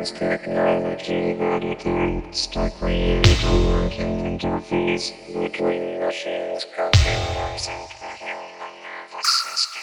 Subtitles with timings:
[0.00, 8.72] advanced technology that includes to create a working interface between machines, computers, and the human
[8.80, 9.82] nervous system,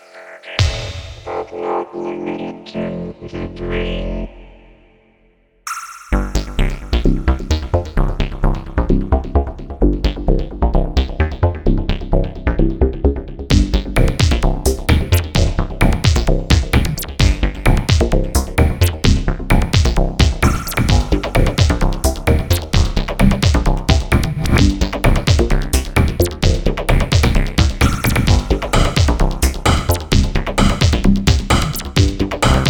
[0.00, 0.92] including,
[1.24, 4.43] but not limited to, the brain.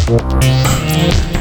[0.07, 1.34] Yeah.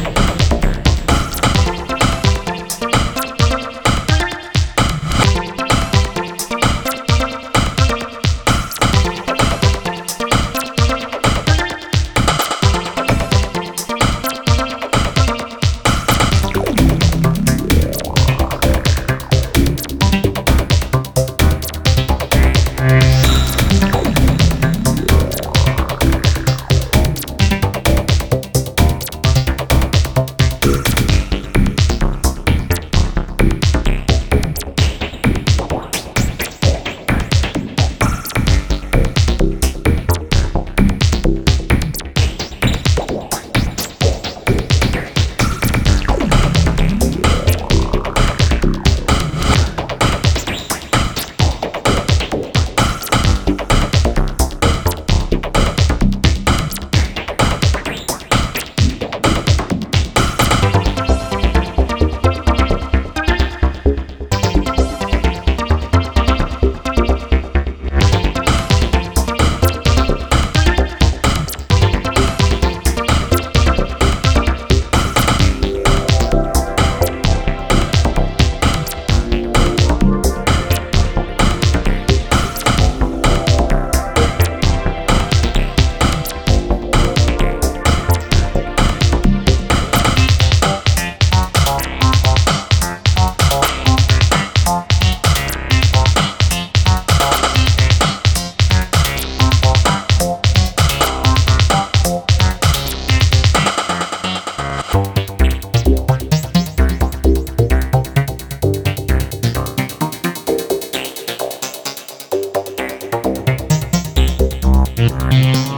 [115.10, 115.73] Thank